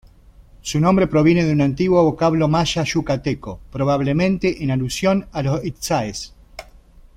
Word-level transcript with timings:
Su 0.63 0.79
nombre 0.79 1.05
proviene 1.05 1.43
de 1.45 1.53
un 1.53 1.61
antiguo 1.61 2.01
vocablo 2.01 2.47
maya-yucateco, 2.47 3.59
probablemente 3.71 4.63
en 4.63 4.71
alusión 4.71 5.27
a 5.31 5.43
los 5.43 5.63
itzáes. 5.63 6.33